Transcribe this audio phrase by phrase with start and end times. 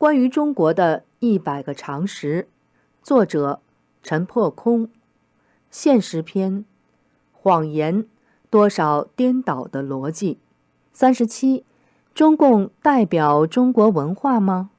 [0.00, 2.48] 关于中国的一百个常识，
[3.02, 3.60] 作者
[4.02, 4.88] 陈破空，
[5.70, 6.64] 现实篇，
[7.32, 8.06] 谎言，
[8.48, 10.38] 多少颠倒的逻辑。
[10.90, 11.66] 三十七，
[12.14, 14.70] 中共代表中国文化吗？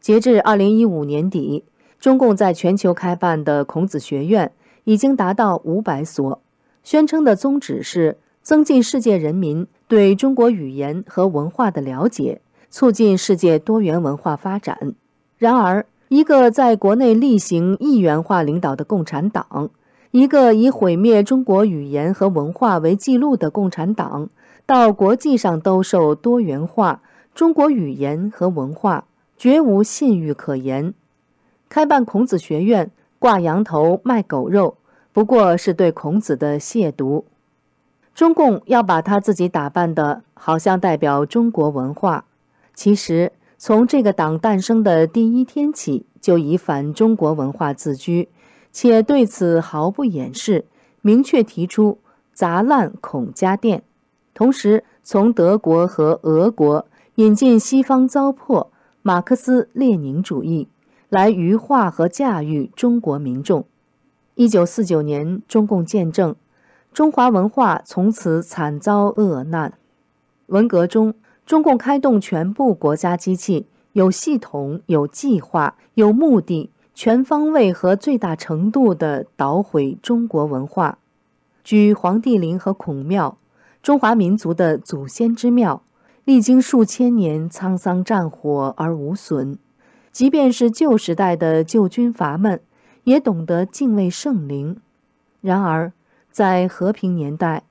[0.00, 1.62] 截至二零一五年底，
[2.00, 4.50] 中共在全球开办的孔子学院
[4.82, 6.42] 已经达到五百所，
[6.82, 12.40] 宣称的宗旨是增进世界人民对中国语言和文化的了解。
[12.74, 14.96] 促进世界多元文化发展。
[15.38, 19.70] 然而，一个在国内例行一元化领导的共产党，
[20.10, 24.28] 一个以毁灭中国语言和文化为记录的共产党，
[24.66, 27.00] 到国际上兜售多元化
[27.32, 29.04] 中国语言和文化，
[29.36, 30.92] 绝无信誉可言。
[31.68, 34.78] 开办孔子学院，挂羊头卖狗肉，
[35.12, 37.22] 不过是对孔子的亵渎。
[38.16, 42.24] 中共要把他自己打扮的好像代表中国文化。
[42.74, 48.28] 其实，从这个党诞生的第一天起，就以反中国文化自居，
[48.72, 50.64] 且对此毫不掩饰，
[51.00, 51.98] 明确提出
[52.32, 53.84] 砸烂孔家店，
[54.34, 58.66] 同时从德国和俄国引进西方糟粕
[59.02, 60.68] 马克思列宁主义，
[61.08, 63.64] 来愚化和驾驭中国民众。
[64.34, 66.34] 一九四九年，中共建政，
[66.92, 69.74] 中华文化从此惨遭恶难。
[70.46, 71.14] 文革中。
[71.46, 80.98] 中共开动全部国家机器，有系统、有计划、有目的，全方位和最大程度地捣毁中国文化。
[81.62, 83.36] 举黄帝陵和孔庙，
[83.82, 85.82] 中华民族的祖先之庙，
[86.24, 89.58] 历经数千年沧桑战火而无损。
[90.10, 92.60] 即便是旧时代的旧军阀们，
[93.04, 94.78] 也懂得敬畏圣灵。
[95.42, 95.92] 然而，
[96.30, 97.64] 在和平年代，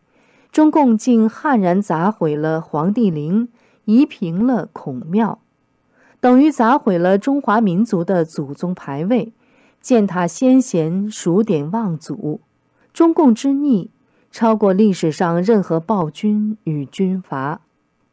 [0.52, 3.50] 中共竟悍然砸毁了黄帝陵。
[3.86, 5.40] 夷平了孔庙，
[6.20, 9.34] 等于砸毁了中华民族的祖宗牌位，
[9.82, 12.40] 践踏先贤，数典忘祖。
[12.94, 13.90] 中共之逆，
[14.32, 17.62] 超过历史上任何暴君与军阀。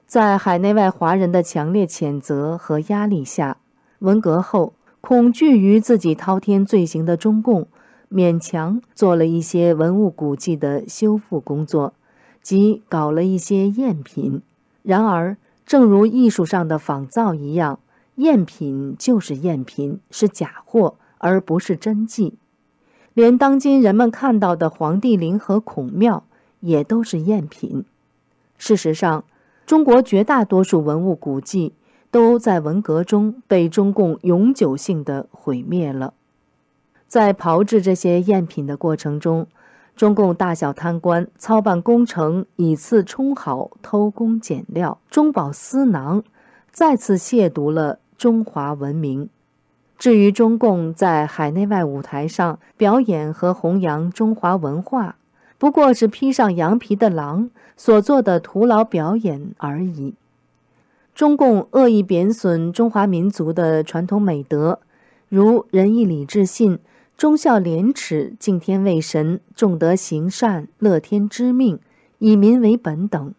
[0.07, 3.59] 在海内外华人的强烈谴责和压力下，
[4.01, 7.69] 文革后，恐惧于自己滔天罪行的中共，
[8.11, 11.95] 勉强做了一些文物古迹的修复工作，
[12.43, 14.43] 即搞了一些赝品。
[14.83, 15.37] 然而，
[15.71, 17.79] 正如艺术上的仿造一样，
[18.17, 22.35] 赝品就是赝品，是假货，而不是真迹。
[23.15, 26.25] 连当今人们看到的黄帝陵和孔庙，
[26.59, 27.85] 也都是赝品。
[28.59, 29.23] 事实上，
[29.65, 31.73] 中国绝大多数文物古迹
[32.11, 36.15] 都在文革中被中共永久性的毁灭了。
[37.07, 39.47] 在炮制这些赝品的过程中，
[40.01, 46.25] 中共大小贪官操办工程，以次充好，偷工减料，中饱私囊，
[46.73, 49.29] 再次亵渎了中华文明。
[49.99, 55.17] 至于中共在海内外舞台上表演和弘扬中华文化，
[55.59, 60.15] 不过是披上羊皮的狼所做的徒劳表演而已。
[61.15, 64.81] 中共恶意贬损中华民族的传统美德，
[65.29, 66.79] 如仁义礼智信。
[67.21, 71.79] 忠孝廉耻、敬天畏神、重德行善、乐天知命、
[72.17, 73.35] 以民为本等，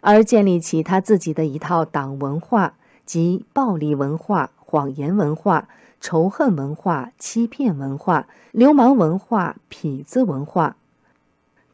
[0.00, 5.68] 而建立起他自己的一套党文化，即暴力文化、谎言文化、
[6.00, 10.78] 仇恨文化、欺骗文化、流氓文化、痞子文化。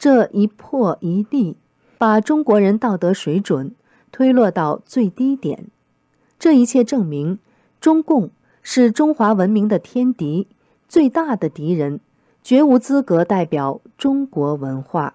[0.01, 1.57] 这一破一立，
[1.97, 3.73] 把中国人道德水准
[4.11, 5.67] 推落到最低点。
[6.41, 7.39] 这一切证明，
[7.81, 8.33] 中共
[8.65, 10.49] 是中华文明的天敌。
[10.93, 12.01] 最大的敌人，
[12.43, 15.15] 绝无资格代表中国文化。